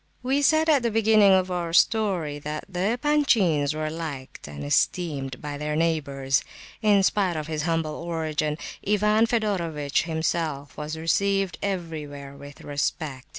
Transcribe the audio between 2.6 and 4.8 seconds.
the Epanchins were liked and